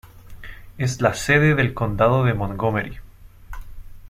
[0.79, 2.97] Es la sede del Condado de Montgomery.